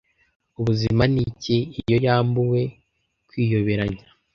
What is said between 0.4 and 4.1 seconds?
Ubuzima ni iki? Iyo yambuwe kwiyoberanya,